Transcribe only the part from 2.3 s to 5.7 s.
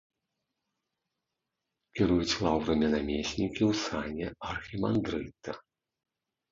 лаўрамі намеснікі ў сане архімандрыта.